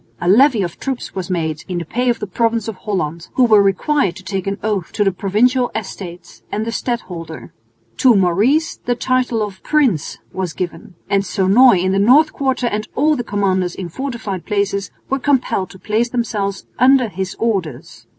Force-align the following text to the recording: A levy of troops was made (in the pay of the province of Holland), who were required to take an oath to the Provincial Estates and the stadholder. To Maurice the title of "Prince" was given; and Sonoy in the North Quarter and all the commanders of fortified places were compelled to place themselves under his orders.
A 0.19 0.27
levy 0.27 0.63
of 0.63 0.79
troops 0.79 1.13
was 1.13 1.29
made 1.29 1.63
(in 1.67 1.77
the 1.77 1.85
pay 1.85 2.09
of 2.09 2.17
the 2.17 2.25
province 2.25 2.67
of 2.67 2.75
Holland), 2.75 3.27
who 3.35 3.43
were 3.43 3.61
required 3.61 4.15
to 4.15 4.23
take 4.23 4.47
an 4.47 4.57
oath 4.63 4.91
to 4.93 5.03
the 5.03 5.11
Provincial 5.11 5.69
Estates 5.75 6.41
and 6.51 6.65
the 6.65 6.71
stadholder. 6.71 7.53
To 7.97 8.15
Maurice 8.15 8.77
the 8.77 8.95
title 8.95 9.43
of 9.43 9.61
"Prince" 9.61 10.17
was 10.33 10.53
given; 10.53 10.95
and 11.07 11.23
Sonoy 11.23 11.81
in 11.83 11.91
the 11.91 11.99
North 11.99 12.33
Quarter 12.33 12.65
and 12.65 12.87
all 12.95 13.15
the 13.15 13.23
commanders 13.23 13.75
of 13.75 13.93
fortified 13.93 14.47
places 14.47 14.89
were 15.07 15.19
compelled 15.19 15.69
to 15.69 15.77
place 15.77 16.09
themselves 16.09 16.65
under 16.79 17.07
his 17.07 17.35
orders. 17.37 18.07